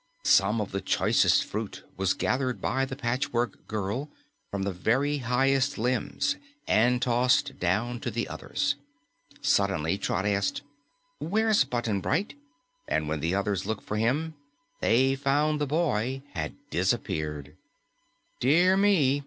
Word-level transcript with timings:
Some 0.23 0.59
of 0.59 0.71
the 0.71 0.81
choicest 0.81 1.43
fruit 1.43 1.83
was 1.95 2.15
gathered 2.15 2.59
by 2.59 2.85
the 2.85 2.95
Patchwork 2.95 3.67
Girl 3.67 4.09
from 4.49 4.63
the 4.63 4.71
very 4.73 5.19
highest 5.19 5.77
limbs 5.77 6.37
and 6.67 6.99
tossed 6.99 7.59
down 7.59 7.99
to 7.99 8.09
the 8.09 8.27
others. 8.27 8.77
Suddenly, 9.43 9.99
Trot 9.99 10.25
asked, 10.25 10.63
"Where's 11.19 11.63
Button 11.65 12.01
Bright?" 12.01 12.33
and 12.87 13.07
when 13.07 13.19
the 13.19 13.35
others 13.35 13.67
looked 13.67 13.83
for 13.83 13.97
him, 13.97 14.33
they 14.79 15.15
found 15.15 15.61
the 15.61 15.67
boy 15.67 16.23
had 16.33 16.55
disappeared. 16.71 17.55
"Dear 18.39 18.75
me!" 18.75 19.19